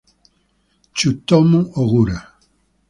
Tsutomu 0.95 1.59
Ogura 1.81 2.17